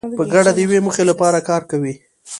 په 0.17 0.23
ګډه 0.33 0.51
د 0.53 0.57
یوې 0.65 0.79
موخې 0.85 1.03
لپاره 1.11 1.45
کار 1.49 1.61
کوي. 1.71 1.93